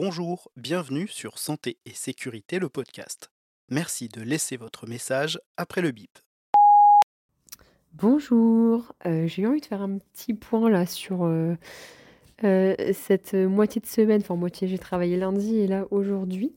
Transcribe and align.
Bonjour, 0.00 0.48
bienvenue 0.56 1.08
sur 1.08 1.38
Santé 1.40 1.76
et 1.84 1.90
Sécurité, 1.90 2.60
le 2.60 2.68
podcast. 2.68 3.32
Merci 3.68 4.08
de 4.08 4.22
laisser 4.22 4.56
votre 4.56 4.86
message 4.86 5.40
après 5.56 5.80
le 5.80 5.90
bip. 5.90 6.20
Bonjour, 7.94 8.94
euh, 9.06 9.26
j'ai 9.26 9.42
eu 9.42 9.48
envie 9.48 9.60
de 9.60 9.66
faire 9.66 9.82
un 9.82 9.98
petit 9.98 10.34
point 10.34 10.70
là 10.70 10.86
sur 10.86 11.24
euh, 11.24 11.56
euh, 12.44 12.76
cette 12.92 13.34
moitié 13.34 13.80
de 13.80 13.86
semaine, 13.86 14.20
enfin 14.20 14.36
moitié, 14.36 14.68
j'ai 14.68 14.78
travaillé 14.78 15.16
lundi 15.16 15.56
et 15.56 15.66
là 15.66 15.84
aujourd'hui. 15.90 16.52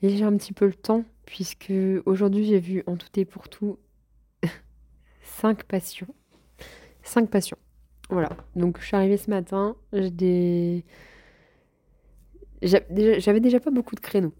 Et 0.00 0.16
j'ai 0.16 0.24
un 0.24 0.34
petit 0.38 0.54
peu 0.54 0.64
le 0.64 0.72
temps 0.72 1.04
puisque 1.26 1.74
aujourd'hui 2.06 2.46
j'ai 2.46 2.60
vu 2.60 2.82
en 2.86 2.96
tout 2.96 3.08
et 3.16 3.26
pour 3.26 3.50
tout 3.50 3.78
cinq 5.22 5.64
patients. 5.64 6.14
Cinq 7.02 7.28
patients. 7.28 7.58
Voilà, 8.08 8.30
donc 8.56 8.80
je 8.80 8.86
suis 8.86 8.96
arrivée 8.96 9.18
ce 9.18 9.28
matin, 9.28 9.76
j'ai 9.92 10.10
des... 10.10 10.84
J'avais 12.62 13.40
déjà 13.40 13.60
pas 13.60 13.70
beaucoup 13.70 13.94
de 13.94 14.00
créneaux 14.00 14.34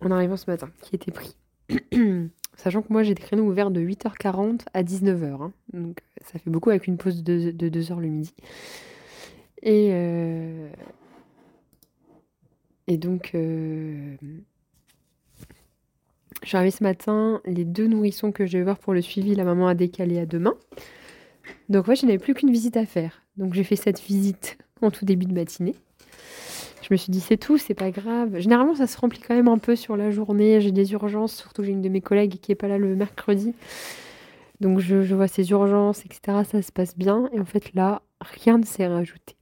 en 0.00 0.10
arrivant 0.10 0.36
ce 0.36 0.50
matin 0.50 0.70
qui 0.82 0.96
étaient 0.96 1.12
pris. 1.12 1.36
Sachant 2.56 2.82
que 2.82 2.92
moi 2.92 3.02
j'ai 3.02 3.14
des 3.14 3.22
créneaux 3.22 3.44
ouverts 3.44 3.70
de 3.70 3.80
8h40 3.80 4.62
à 4.74 4.82
19h. 4.82 5.42
hein. 5.42 5.52
Donc 5.72 5.98
ça 6.22 6.38
fait 6.38 6.50
beaucoup 6.50 6.70
avec 6.70 6.86
une 6.86 6.96
pause 6.98 7.22
de, 7.22 7.52
de 7.52 7.68
2 7.68 7.92
heures 7.92 8.00
le 8.00 8.08
midi. 8.08 8.34
Et, 9.62 9.90
euh, 9.92 10.68
et 12.86 12.96
donc 12.98 13.32
euh, 13.34 14.16
je 16.42 16.48
suis 16.48 16.56
arrivée 16.56 16.70
ce 16.70 16.82
matin, 16.82 17.40
les 17.44 17.64
deux 17.64 17.86
nourrissons 17.86 18.32
que 18.32 18.46
je 18.46 18.58
vais 18.58 18.64
voir 18.64 18.78
pour 18.78 18.94
le 18.94 19.02
suivi, 19.02 19.34
la 19.34 19.44
maman 19.44 19.68
a 19.68 19.74
décalé 19.74 20.18
à 20.18 20.26
demain. 20.26 20.54
Donc 21.68 21.86
moi 21.86 21.94
je 21.94 22.04
n'avais 22.06 22.18
plus 22.18 22.34
qu'une 22.34 22.50
visite 22.50 22.76
à 22.76 22.84
faire. 22.86 23.22
Donc 23.36 23.54
j'ai 23.54 23.64
fait 23.64 23.76
cette 23.76 24.00
visite 24.00 24.58
en 24.82 24.90
tout 24.90 25.04
début 25.04 25.26
de 25.26 25.34
matinée. 25.34 25.76
Je 26.90 26.94
me 26.94 26.98
suis 26.98 27.12
dit, 27.12 27.20
c'est 27.20 27.36
tout, 27.36 27.56
c'est 27.56 27.74
pas 27.74 27.92
grave. 27.92 28.40
Généralement, 28.40 28.74
ça 28.74 28.88
se 28.88 28.98
remplit 28.98 29.20
quand 29.20 29.36
même 29.36 29.46
un 29.46 29.58
peu 29.58 29.76
sur 29.76 29.96
la 29.96 30.10
journée. 30.10 30.60
J'ai 30.60 30.72
des 30.72 30.90
urgences, 30.90 31.36
surtout 31.36 31.62
j'ai 31.62 31.70
une 31.70 31.82
de 31.82 31.88
mes 31.88 32.00
collègues 32.00 32.40
qui 32.40 32.50
est 32.50 32.56
pas 32.56 32.66
là 32.66 32.78
le 32.78 32.96
mercredi. 32.96 33.54
Donc 34.58 34.80
je, 34.80 35.14
vois 35.14 35.28
ces 35.28 35.48
urgences, 35.52 36.04
etc. 36.04 36.42
Ça 36.44 36.62
se 36.62 36.72
passe 36.72 36.98
bien. 36.98 37.30
Et 37.32 37.38
en 37.38 37.44
fait, 37.44 37.74
là, 37.74 38.02
rien 38.20 38.58
ne 38.58 38.64
s'est 38.64 38.88
rajouté. 38.88 39.36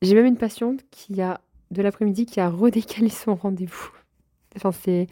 J'ai 0.00 0.14
même 0.14 0.26
une 0.26 0.36
patiente 0.36 0.82
qui 0.92 1.20
a, 1.20 1.40
de 1.72 1.82
l'après-midi, 1.82 2.24
qui 2.24 2.38
a 2.38 2.48
redécalé 2.48 3.08
son 3.08 3.34
rendez-vous. 3.34 3.90
Enfin, 4.54 4.70
c'est. 4.70 5.08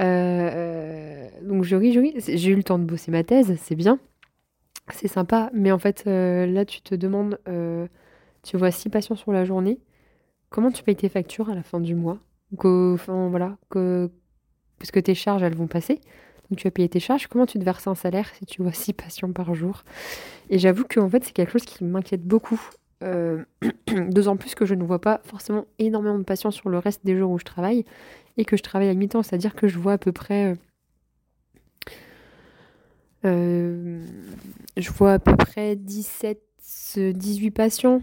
euh, 0.00 1.28
donc 1.42 1.62
je 1.62 1.76
ris, 1.76 1.92
je 1.92 2.00
ris. 2.00 2.14
J'ai 2.26 2.50
eu 2.50 2.56
le 2.56 2.64
temps 2.64 2.80
de 2.80 2.84
bosser 2.84 3.12
ma 3.12 3.22
thèse, 3.22 3.56
c'est 3.62 3.76
bien. 3.76 4.00
C'est 4.92 5.06
sympa. 5.06 5.48
Mais 5.54 5.70
en 5.70 5.78
fait, 5.78 6.02
euh, 6.08 6.44
là, 6.46 6.64
tu 6.64 6.80
te 6.82 6.96
demandes. 6.96 7.38
euh, 7.46 7.86
tu 8.42 8.56
vois 8.56 8.70
six 8.70 8.88
patients 8.88 9.16
sur 9.16 9.32
la 9.32 9.44
journée. 9.44 9.78
Comment 10.50 10.70
tu 10.70 10.82
payes 10.82 10.96
tes 10.96 11.08
factures 11.08 11.50
à 11.50 11.54
la 11.54 11.62
fin 11.62 11.80
du 11.80 11.94
mois? 11.94 12.18
Enfin, 12.58 13.28
voilà, 13.28 13.56
que, 13.70 14.10
parce 14.78 14.90
que 14.90 15.00
tes 15.00 15.14
charges, 15.14 15.42
elles 15.42 15.54
vont 15.54 15.68
passer. 15.68 16.00
Donc 16.50 16.58
tu 16.58 16.66
vas 16.66 16.72
payer 16.72 16.88
tes 16.88 17.00
charges. 17.00 17.28
Comment 17.28 17.46
tu 17.46 17.58
te 17.58 17.64
verses 17.64 17.86
un 17.86 17.94
salaire 17.94 18.28
si 18.34 18.44
tu 18.46 18.62
vois 18.62 18.72
six 18.72 18.92
patients 18.92 19.32
par 19.32 19.54
jour? 19.54 19.84
Et 20.50 20.58
j'avoue 20.58 20.84
que 20.84 20.98
en 20.98 21.08
fait, 21.08 21.24
c'est 21.24 21.32
quelque 21.32 21.52
chose 21.52 21.64
qui 21.64 21.84
m'inquiète 21.84 22.24
beaucoup. 22.24 22.60
Euh, 23.02 23.44
D'autant 24.10 24.36
plus 24.36 24.54
que 24.54 24.66
je 24.66 24.74
ne 24.74 24.82
vois 24.84 25.00
pas 25.00 25.20
forcément 25.24 25.66
énormément 25.78 26.18
de 26.18 26.24
patients 26.24 26.50
sur 26.50 26.68
le 26.68 26.78
reste 26.78 27.04
des 27.04 27.16
jours 27.16 27.30
où 27.30 27.38
je 27.38 27.44
travaille 27.44 27.84
et 28.36 28.44
que 28.44 28.56
je 28.56 28.62
travaille 28.62 28.88
à 28.88 28.94
mi-temps. 28.94 29.22
C'est-à-dire 29.22 29.54
que 29.54 29.68
je 29.68 29.78
vois 29.78 29.92
à 29.94 29.98
peu 29.98 30.12
près... 30.12 30.52
euh, 30.52 30.54
euh, 33.24 34.04
je 34.76 34.90
vois 34.90 35.14
à 35.14 35.18
peu 35.18 35.36
près 35.36 35.76
17, 35.76 36.40
euh, 36.98 37.12
18 37.12 37.50
patients 37.50 38.02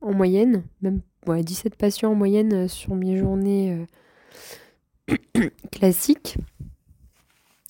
en 0.00 0.12
moyenne, 0.12 0.64
même 0.82 1.00
ouais, 1.26 1.42
17 1.42 1.76
patients 1.76 2.12
en 2.12 2.14
moyenne 2.14 2.52
euh, 2.52 2.68
sur 2.68 2.94
mes 2.94 3.16
journées 3.16 3.86
euh, 5.10 5.48
classiques. 5.72 6.38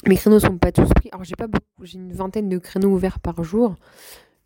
Mes 0.06 0.16
créneaux 0.16 0.40
sont 0.40 0.56
pas 0.56 0.72
tous 0.72 0.88
pris. 0.88 1.10
Alors 1.12 1.24
j'ai 1.24 1.36
pas 1.36 1.46
beaucoup, 1.46 1.84
j'ai 1.84 1.98
une 1.98 2.12
vingtaine 2.12 2.48
de 2.48 2.58
créneaux 2.58 2.90
ouverts 2.90 3.20
par 3.20 3.42
jour. 3.44 3.76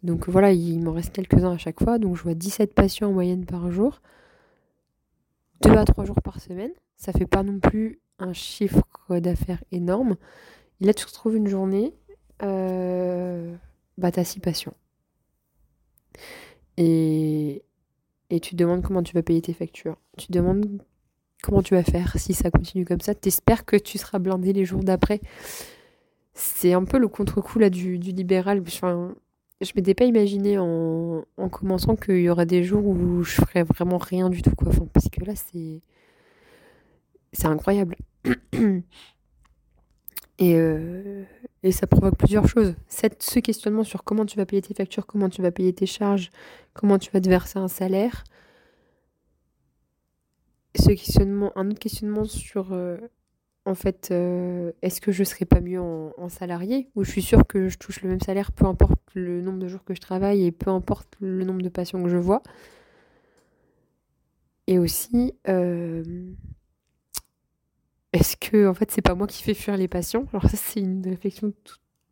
Donc 0.03 0.29
voilà, 0.29 0.53
il 0.53 0.83
m'en 0.83 0.93
reste 0.93 1.13
quelques-uns 1.13 1.53
à 1.53 1.59
chaque 1.59 1.83
fois. 1.83 1.99
Donc 1.99 2.17
je 2.17 2.23
vois 2.23 2.35
17 2.35 2.75
patients 2.75 3.09
en 3.09 3.13
moyenne 3.13 3.47
par 3.47 3.71
jour. 3.71 4.01
2 5.63 5.71
à 5.71 5.85
3 5.85 6.05
jours 6.05 6.21
par 6.23 6.41
semaine. 6.41 6.73
Ça 6.97 7.13
fait 7.13 7.27
pas 7.27 7.43
non 7.43 7.61
plus 7.61 8.01
un 8.19 8.33
chiffre 8.33 8.85
d'affaires 9.11 9.63
énorme. 9.73 10.17
Et 10.81 10.87
là 10.87 10.95
tu 10.95 11.07
retrouves 11.07 11.37
une 11.37 11.47
journée, 11.47 11.95
euh, 12.43 13.55
bah 13.97 14.11
t'as 14.11 14.25
6 14.25 14.41
patients. 14.41 14.75
Et, 16.77 17.24
et 18.35 18.41
tu 18.41 18.51
te 18.53 18.57
demandes 18.57 18.83
comment 18.83 19.03
tu 19.03 19.15
vas 19.15 19.23
payer 19.23 19.41
tes 19.41 19.53
factures. 19.53 19.97
Tu 20.19 20.27
te 20.27 20.33
demandes 20.33 20.83
comment 21.43 21.63
tu 21.63 21.75
vas 21.75 21.85
faire 21.85 22.19
si 22.19 22.35
ça 22.35 22.51
continue 22.51 22.85
comme 22.85 23.01
ça. 23.01 23.15
T'espères 23.15 23.65
que 23.65 23.77
tu 23.77 23.97
seras 23.97 24.19
blindé 24.19 24.53
les 24.53 24.65
jours 24.65 24.83
d'après. 24.83 25.21
C'est 26.33 26.73
un 26.73 26.85
peu 26.85 26.99
le 26.99 27.07
contre-coup 27.07 27.61
là 27.61 27.71
du, 27.71 27.97
libéral. 27.97 28.61
Enfin, 28.67 29.15
je 29.61 29.71
m'étais 29.77 29.95
pas 29.95 30.05
imaginé 30.05 30.59
en, 30.59 31.25
en 31.37 31.49
commençant 31.49 31.95
qu'il 31.95 32.21
y 32.23 32.29
aurait 32.29 32.47
des 32.47 32.65
jours 32.65 32.85
où 32.85 33.23
je 33.23 33.37
ferais 33.37 33.63
vraiment 33.63 33.99
rien 33.99 34.31
du 34.31 34.43
tout. 34.43 34.51
Enfin, 34.67 34.89
parce 34.93 35.09
que 35.09 35.25
là 35.25 35.35
c'est 35.37 35.81
c'est 37.33 37.47
incroyable. 37.47 37.97
Et, 40.41 40.57
euh, 40.57 41.25
et 41.65 41.73
ça 41.73 41.87
provoque 41.87 42.17
plusieurs 42.19 42.47
choses. 42.47 42.77
Ce 42.89 43.39
questionnement 43.39 43.85
sur 43.85 44.05
comment 44.05 44.27
tu 44.27 44.37
vas 44.37 44.45
payer 44.45 44.61
tes 44.61 44.75
factures, 44.75 45.07
comment 45.07 45.31
tu 45.31 45.41
vas 45.41 45.51
payer 45.51 45.73
tes 45.73 45.87
charges, 45.87 46.31
comment 46.75 46.99
tu 46.99 47.11
vas 47.11 47.23
te 47.23 47.29
verser 47.29 47.59
un 47.59 47.69
salaire. 47.69 48.23
Ce 50.77 50.91
questionnement, 50.91 51.53
un 51.57 51.71
autre 51.71 51.79
questionnement 51.79 52.27
sur, 52.27 52.73
euh, 52.73 52.99
en 53.65 53.75
fait, 53.75 54.09
euh, 54.11 54.73
est-ce 54.83 55.01
que 55.01 55.11
je 55.11 55.25
serais 55.25 55.47
pas 55.47 55.61
mieux 55.61 55.81
en, 55.81 56.13
en 56.19 56.29
salarié? 56.29 56.91
Ou 56.97 57.05
je 57.05 57.11
suis 57.11 57.23
sûre 57.23 57.47
que 57.47 57.71
je 57.71 57.79
touche 57.79 58.03
le 58.03 58.11
même 58.11 58.21
salaire, 58.21 58.53
peu 58.53 58.67
importe 58.67 59.01
le 59.15 59.41
nombre 59.41 59.59
de 59.59 59.69
jours 59.69 59.85
que 59.85 59.95
je 59.95 60.01
travaille 60.03 60.45
et 60.45 60.53
peu 60.53 60.69
importe 60.69 61.17
le 61.21 61.45
nombre 61.45 61.63
de 61.63 61.71
patients 61.71 62.03
que 62.03 62.11
je 62.11 62.19
vois. 62.19 62.43
Et 64.67 64.79
aussi, 64.79 65.33
euh, 65.49 66.03
est-ce 68.15 68.37
que, 68.39 68.69
en 68.69 68.75
fait, 68.75 68.93
c'est 68.93 69.03
pas 69.03 69.15
moi 69.17 69.29
qui 69.29 69.43
fais 69.45 69.55
fuir 69.55 69.77
les 69.79 69.89
patients? 69.89 70.27
Alors 70.33 70.51
ça, 70.51 70.57
c'est 70.59 70.81
une 70.81 71.07
réflexion 71.07 71.53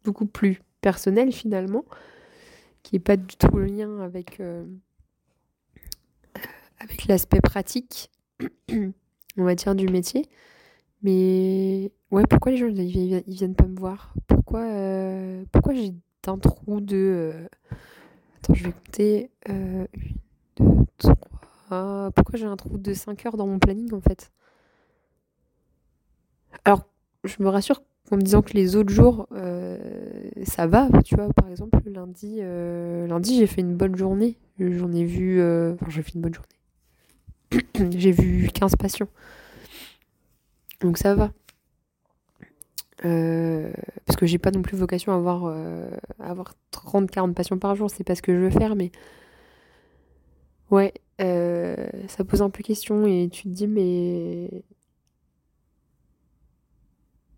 beaucoup 0.05 0.27
plus 0.27 0.61
personnelle 0.83 1.33
finalement, 1.33 1.85
qui 2.83 2.97
est 2.97 3.01
pas 3.01 3.17
du 3.17 3.37
tout 3.37 3.57
le 3.57 3.67
lien 3.67 4.01
avec, 4.01 4.41
euh, 4.41 4.65
avec 6.81 7.07
l'aspect 7.07 7.41
pratique, 7.41 8.11
on 8.71 9.45
va 9.45 9.55
dire, 9.55 9.75
du 9.75 9.87
métier. 9.89 10.29
Mais 11.03 11.93
ouais, 12.11 12.25
pourquoi 12.29 12.53
les 12.53 12.59
gens 12.59 12.69
ils, 12.69 12.81
ils 13.27 13.35
viennent 13.37 13.57
pas 13.57 13.67
me 13.69 13.79
voir? 13.79 14.15
Pourquoi, 14.29 14.63
euh, 14.63 15.45
pourquoi 15.53 15.75
j'ai 15.75 15.93
un 16.29 16.39
trou 16.39 16.81
de... 16.81 16.97
euh, 16.97 17.49
Attends, 18.39 18.55
je 18.55 18.65
vais 18.65 18.73
compter. 18.73 19.31
Euh, 19.51 19.87
une, 19.95 20.17
deux, 20.59 21.11
trois... 21.69 22.11
Pourquoi 22.15 22.39
j'ai 22.39 22.47
un 22.47 22.57
trou 22.57 22.79
de 22.79 22.95
5 22.95 23.27
heures 23.27 23.37
dans 23.39 23.47
mon 23.47 23.59
planning 23.59 23.93
en 23.95 24.01
fait? 24.01 24.33
Alors, 26.65 26.87
je 27.25 27.37
me 27.43 27.49
rassure 27.49 27.83
en 28.11 28.17
me 28.17 28.23
disant 28.23 28.43
que 28.43 28.53
les 28.53 28.77
autres 28.77 28.93
jours, 28.93 29.27
euh, 29.33 29.79
ça 30.45 30.67
va. 30.67 30.89
Tu 31.05 31.15
vois, 31.17 31.33
par 31.33 31.49
exemple, 31.49 31.79
lundi, 31.87 32.39
euh, 32.41 33.07
lundi 33.07 33.39
j'ai 33.39 33.47
fait 33.47 33.61
une 33.63 33.75
bonne 33.77 33.97
journée. 33.97 34.37
J'en 34.59 34.93
ai 34.93 35.05
vu... 35.05 35.41
euh, 35.41 35.75
Enfin, 35.75 35.87
j'ai 35.91 36.03
fait 36.03 36.13
une 36.15 36.21
bonne 36.21 36.35
journée. 36.35 36.49
j'ai 37.99 38.13
vu 38.13 38.49
15 38.53 38.77
patients. 38.77 39.09
Donc 40.81 40.99
ça 40.99 41.15
va. 41.15 41.33
Parce 44.07 44.17
que 44.17 44.27
j'ai 44.27 44.39
pas 44.39 44.51
non 44.51 44.63
plus 44.63 44.77
vocation 44.77 45.13
à 45.13 45.17
avoir, 45.17 45.47
à 45.47 46.31
avoir 46.31 46.55
30-40 46.71 47.35
patients 47.35 47.59
par 47.59 47.75
jour, 47.75 47.91
c'est 47.91 48.05
pas 48.05 48.15
ce 48.15 48.23
que 48.23 48.33
je 48.35 48.39
veux 48.41 48.51
faire, 48.51 48.77
mais 48.77 48.91
ouais, 50.71 50.95
ça 52.09 52.25
pose 52.25 52.43
un 52.43 52.51
peu 52.51 52.63
question 52.63 53.07
et 53.07 53.29
tu 53.31 53.45
te 53.45 53.49
dis, 53.49 53.67
mais. 53.67 54.51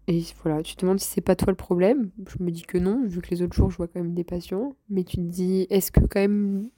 Et 0.07 0.23
voilà, 0.43 0.63
tu 0.63 0.77
te 0.77 0.83
demandes 0.83 1.01
si 1.01 1.09
c'est 1.09 1.21
pas 1.23 1.37
toi 1.37 1.51
le 1.51 1.57
problème. 1.57 2.11
Je 2.29 2.43
me 2.43 2.51
dis 2.51 2.63
que 2.63 2.79
non, 2.79 3.05
vu 3.07 3.21
que 3.23 3.31
les 3.31 3.43
autres 3.43 3.55
jours 3.55 3.71
je 3.71 3.77
vois 3.79 3.89
quand 3.89 4.01
même 4.01 4.15
des 4.15 4.25
patients, 4.25 4.77
mais 4.91 5.05
tu 5.05 5.17
te 5.17 5.23
dis, 5.23 5.67
est-ce 5.71 5.91
que 5.93 6.01
quand 6.01 6.21
même. 6.21 6.69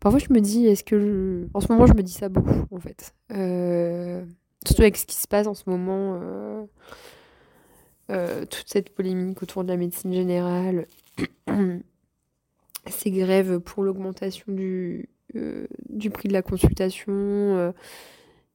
Parfois 0.00 0.20
je 0.20 0.32
me 0.32 0.40
dis, 0.40 0.66
est-ce 0.66 0.84
que. 0.84 1.48
En 1.54 1.60
ce 1.60 1.72
moment, 1.72 1.86
je 1.86 1.94
me 1.94 2.02
dis 2.02 2.12
ça 2.12 2.28
beaucoup, 2.28 2.66
en 2.70 2.80
fait. 2.80 3.14
Euh, 3.32 4.24
Surtout 4.66 4.82
avec 4.82 4.96
ce 4.96 5.06
qui 5.06 5.16
se 5.16 5.28
passe 5.28 5.46
en 5.46 5.54
ce 5.54 5.68
moment. 5.68 6.18
euh, 6.22 6.64
euh, 8.10 8.46
toute 8.46 8.68
cette 8.68 8.90
polémique 8.94 9.42
autour 9.42 9.64
de 9.64 9.68
la 9.68 9.76
médecine 9.76 10.12
générale, 10.12 10.86
ces 12.86 13.10
grèves 13.10 13.58
pour 13.60 13.82
l'augmentation 13.82 14.52
du, 14.52 15.08
du 15.90 16.10
prix 16.10 16.28
de 16.28 16.32
la 16.32 16.42
consultation, 16.42 17.74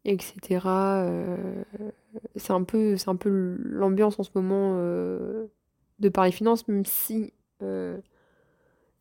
etc. 0.05 0.59
c'est 2.35 2.53
un 2.53 2.63
peu, 2.63 2.97
c'est 2.97 3.09
un 3.09 3.15
peu 3.15 3.57
l'ambiance 3.63 4.19
en 4.19 4.23
ce 4.23 4.31
moment 4.35 4.75
euh, 4.77 5.47
de 5.99 6.09
Paris 6.09 6.31
Finance, 6.31 6.67
même 6.67 6.85
si 6.85 7.33
euh, 7.61 7.99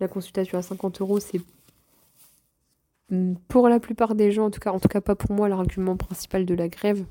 la 0.00 0.08
consultation 0.08 0.58
à 0.58 0.62
50 0.62 1.00
euros, 1.00 1.20
c'est 1.20 1.40
mmh, 3.10 3.34
pour 3.48 3.68
la 3.68 3.80
plupart 3.80 4.14
des 4.14 4.30
gens, 4.32 4.46
en 4.46 4.50
tout 4.50 4.60
cas, 4.60 4.72
en 4.72 4.80
tout 4.80 4.88
cas 4.88 5.00
pas 5.00 5.14
pour 5.14 5.32
moi, 5.32 5.48
l'argument 5.48 5.96
principal 5.96 6.46
de 6.46 6.54
la 6.54 6.68
grève. 6.68 7.04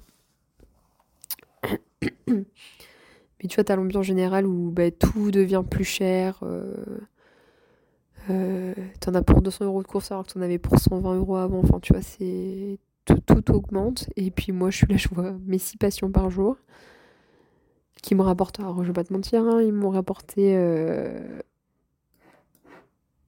Mais 2.27 3.47
tu 3.49 3.55
vois, 3.55 3.63
t'as 3.63 3.75
l'ambiance 3.75 4.05
générale 4.05 4.45
où 4.45 4.71
bah, 4.71 4.91
tout 4.91 5.31
devient 5.31 5.63
plus 5.69 5.83
cher. 5.83 6.39
Euh, 6.43 6.75
euh, 8.29 8.73
t'en 8.99 9.15
as 9.15 9.23
pour 9.23 9.41
200 9.41 9.65
euros 9.65 9.81
de 9.81 9.87
course 9.87 10.11
alors 10.11 10.25
que 10.25 10.33
t'en 10.33 10.41
avais 10.41 10.59
pour 10.59 10.77
120 10.77 11.15
euros 11.15 11.37
avant. 11.37 11.59
Enfin, 11.59 11.79
tu 11.79 11.93
vois, 11.93 12.03
c'est 12.03 12.77
tout, 13.25 13.51
augmente. 13.51 14.09
Et 14.15 14.31
puis 14.31 14.51
moi, 14.51 14.69
je 14.69 14.77
suis 14.77 14.87
là, 14.87 14.97
je 14.97 15.09
vois 15.09 15.31
mes 15.45 15.57
6 15.57 15.77
passions 15.77 16.11
par 16.11 16.29
jour 16.29 16.57
qui 18.01 18.15
me 18.15 18.21
rapportent, 18.21 18.59
alors 18.59 18.83
je 18.83 18.87
vais 18.87 18.93
pas 18.93 19.03
te 19.03 19.13
mentir, 19.13 19.43
hein, 19.43 19.61
ils 19.61 19.73
m'ont 19.73 19.91
rapporté 19.91 20.53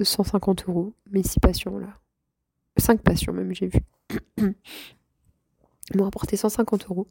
150 0.01 0.61
euh, 0.61 0.71
euros, 0.71 0.93
mes 1.11 1.23
6 1.23 1.39
passions 1.39 1.77
là. 1.77 1.99
5 2.77 3.01
passions 3.01 3.33
même, 3.33 3.53
j'ai 3.53 3.67
vu. 3.67 3.79
ils 4.39 4.55
m'ont 5.95 6.05
rapporté 6.05 6.37
150 6.37 6.87
euros 6.89 7.07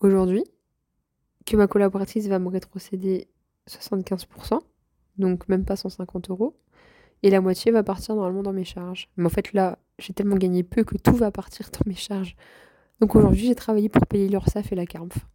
aujourd'hui 0.00 0.44
que 1.46 1.56
ma 1.56 1.66
collaboratrice 1.66 2.28
va 2.28 2.38
me 2.38 2.48
rétrocéder 2.48 3.28
75%, 3.68 4.60
donc 5.16 5.48
même 5.48 5.64
pas 5.64 5.76
150 5.76 6.30
euros, 6.30 6.56
et 7.22 7.30
la 7.30 7.40
moitié 7.40 7.72
va 7.72 7.82
partir 7.82 8.14
normalement 8.14 8.42
dans 8.42 8.52
mes 8.52 8.64
charges. 8.64 9.08
Mais 9.16 9.26
en 9.26 9.30
fait 9.30 9.52
là, 9.52 9.78
j'ai 9.98 10.12
tellement 10.12 10.36
gagné 10.36 10.62
peu 10.62 10.84
que 10.84 10.96
tout 10.96 11.14
va 11.14 11.30
partir 11.30 11.70
dans 11.72 11.88
mes 11.88 11.96
charges. 11.96 12.36
Donc 13.00 13.14
aujourd'hui, 13.14 13.46
j'ai 13.46 13.54
travaillé 13.54 13.88
pour 13.88 14.06
payer 14.06 14.28
l'URSSAF 14.28 14.72
et 14.72 14.74
la 14.74 14.86
CARMF. 14.86 15.26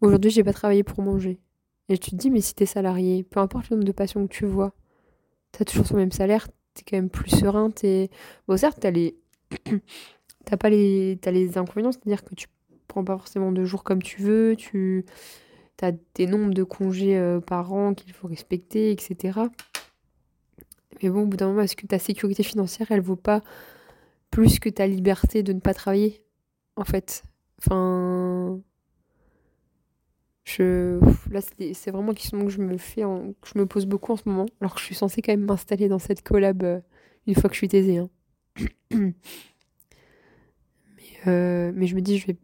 Aujourd'hui, 0.00 0.30
j'ai 0.30 0.44
pas 0.44 0.52
travaillé 0.52 0.82
pour 0.82 1.02
manger. 1.02 1.40
Et 1.88 1.98
tu 1.98 2.10
te 2.10 2.16
dis, 2.16 2.30
mais 2.30 2.40
si 2.40 2.54
t'es 2.54 2.66
salarié, 2.66 3.22
peu 3.22 3.40
importe 3.40 3.70
le 3.70 3.76
nombre 3.76 3.86
de 3.86 3.92
passions 3.92 4.26
que 4.26 4.32
tu 4.32 4.44
vois, 4.44 4.72
t'as 5.52 5.64
toujours 5.64 5.86
ton 5.86 5.96
même 5.96 6.12
salaire, 6.12 6.48
t'es 6.74 6.82
quand 6.88 6.96
même 6.96 7.10
plus 7.10 7.30
serein, 7.30 7.70
t'es... 7.70 8.10
Bon 8.48 8.56
certes, 8.56 8.78
t'as 8.80 8.90
les... 8.90 9.16
t'as 10.44 10.56
pas 10.56 10.68
les... 10.68 11.18
T'as 11.20 11.30
les 11.30 11.58
inconvénients, 11.58 11.92
c'est-à-dire 11.92 12.24
que 12.24 12.34
tu 12.34 12.48
prends 12.88 13.04
pas 13.04 13.16
forcément 13.16 13.52
de 13.52 13.64
jours 13.64 13.84
comme 13.84 14.02
tu 14.02 14.22
veux, 14.22 14.56
tu 14.56 15.04
as 15.80 15.92
des 16.14 16.26
nombres 16.26 16.54
de 16.54 16.62
congés 16.62 17.16
euh, 17.16 17.40
par 17.40 17.72
an 17.72 17.94
qu'il 17.94 18.12
faut 18.12 18.28
respecter, 18.28 18.90
etc. 18.90 19.40
Mais 21.02 21.10
bon, 21.10 21.22
au 21.22 21.26
bout 21.26 21.36
d'un 21.36 21.48
moment, 21.48 21.62
est-ce 21.62 21.76
que 21.76 21.86
ta 21.86 21.98
sécurité 21.98 22.42
financière, 22.42 22.90
elle 22.90 23.00
vaut 23.00 23.16
pas 23.16 23.42
plus 24.30 24.58
que 24.58 24.68
ta 24.68 24.86
liberté 24.86 25.42
de 25.42 25.52
ne 25.52 25.60
pas 25.60 25.74
travailler 25.74 26.22
En 26.76 26.84
fait? 26.84 27.22
Enfin. 27.58 28.60
Je... 30.44 31.00
Là, 31.30 31.40
c'est 31.40 31.90
vraiment 31.90 32.10
une 32.10 32.16
question 32.16 32.44
que 32.44 32.50
je 32.50 32.60
me 32.60 32.78
fais, 32.78 33.02
que 33.02 33.48
je 33.52 33.58
me 33.58 33.66
pose 33.66 33.84
beaucoup 33.86 34.12
en 34.12 34.16
ce 34.16 34.28
moment. 34.28 34.46
Alors 34.60 34.74
que 34.74 34.80
je 34.80 34.86
suis 34.86 34.94
censée 34.94 35.20
quand 35.20 35.32
même 35.32 35.44
m'installer 35.44 35.88
dans 35.88 35.98
cette 35.98 36.22
collab 36.22 36.62
euh, 36.62 36.80
une 37.26 37.34
fois 37.34 37.48
que 37.50 37.54
je 37.54 37.58
suis 37.58 37.68
taisée. 37.68 37.98
Hein. 37.98 38.08
mais, 38.92 39.14
euh, 41.26 41.72
mais 41.74 41.86
je 41.88 41.96
me 41.96 42.00
dis, 42.00 42.18
je 42.18 42.28
vais 42.28 42.36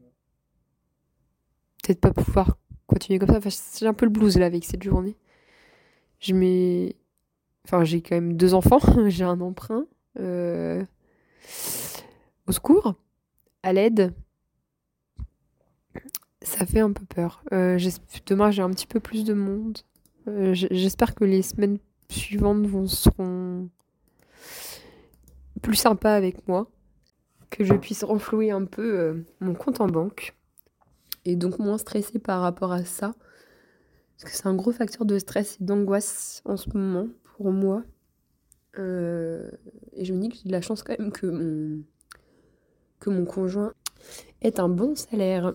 peut-être 1.82 2.00
pas 2.00 2.12
pouvoir 2.12 2.58
continuer 2.86 3.18
comme 3.18 3.28
ça. 3.28 3.38
Enfin, 3.38 3.50
j'ai 3.78 3.86
un 3.86 3.94
peu 3.94 4.06
le 4.06 4.10
blues 4.10 4.36
là 4.36 4.46
avec 4.46 4.64
cette 4.64 4.82
journée. 4.82 5.16
Je 6.20 6.34
mets. 6.34 6.96
Enfin, 7.64 7.84
j'ai 7.84 8.02
quand 8.02 8.16
même 8.16 8.36
deux 8.36 8.54
enfants, 8.54 8.80
j'ai 9.08 9.24
un 9.24 9.40
emprunt. 9.40 9.86
Euh, 10.18 10.84
au 12.46 12.52
secours, 12.52 12.94
à 13.62 13.72
l'aide. 13.72 14.12
Ça 16.42 16.66
fait 16.66 16.80
un 16.80 16.92
peu 16.92 17.04
peur. 17.04 17.44
Euh, 17.52 17.78
demain, 18.26 18.50
j'ai 18.50 18.62
un 18.62 18.70
petit 18.70 18.86
peu 18.86 19.00
plus 19.00 19.24
de 19.24 19.32
monde. 19.32 19.78
Euh, 20.28 20.54
j'espère 20.54 21.14
que 21.14 21.24
les 21.24 21.42
semaines 21.42 21.78
suivantes 22.08 22.66
vont 22.66 22.86
seront 22.86 23.68
plus 25.62 25.76
sympas 25.76 26.14
avec 26.14 26.46
moi. 26.48 26.68
Que 27.50 27.64
je 27.64 27.74
puisse 27.74 28.02
renflouer 28.02 28.50
un 28.50 28.64
peu 28.64 29.24
mon 29.40 29.54
compte 29.54 29.80
en 29.80 29.86
banque 29.86 30.34
et 31.24 31.36
donc 31.36 31.58
moins 31.58 31.78
stressée 31.78 32.18
par 32.18 32.40
rapport 32.40 32.72
à 32.72 32.84
ça. 32.84 33.12
Parce 34.16 34.30
que 34.30 34.36
c'est 34.36 34.46
un 34.46 34.54
gros 34.54 34.72
facteur 34.72 35.04
de 35.04 35.18
stress 35.18 35.58
et 35.60 35.64
d'angoisse 35.64 36.42
en 36.44 36.56
ce 36.56 36.70
moment 36.70 37.08
moi. 37.50 37.82
Euh, 38.78 39.50
et 39.92 40.04
je 40.04 40.12
me 40.14 40.20
dis 40.20 40.28
que 40.28 40.36
j'ai 40.36 40.44
de 40.44 40.52
la 40.52 40.62
chance 40.62 40.82
quand 40.82 40.98
même 40.98 41.12
que 41.12 41.26
mon, 41.26 41.82
que 43.00 43.10
mon 43.10 43.24
conjoint 43.24 43.74
ait 44.40 44.60
un 44.60 44.68
bon 44.68 44.94
salaire. 44.94 45.54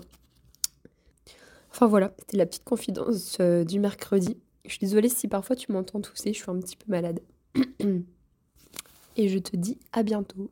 Enfin 1.71 1.87
voilà, 1.87 2.13
c'était 2.19 2.37
la 2.37 2.45
petite 2.45 2.63
confidence 2.63 3.37
euh, 3.39 3.63
du 3.63 3.79
mercredi. 3.79 4.37
Je 4.65 4.71
suis 4.71 4.79
désolée 4.79 5.09
si 5.09 5.27
parfois 5.27 5.55
tu 5.55 5.71
m'entends 5.71 6.01
tousser, 6.01 6.33
je 6.33 6.39
suis 6.39 6.51
un 6.51 6.59
petit 6.59 6.75
peu 6.75 6.85
malade. 6.91 7.19
et 9.15 9.29
je 9.29 9.39
te 9.39 9.55
dis 9.55 9.79
à 9.93 10.03
bientôt. 10.03 10.51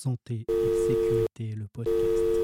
Santé 0.00 0.46
et 0.48 0.86
sécurité, 0.88 1.54
le 1.54 1.66
podcast. 1.66 2.39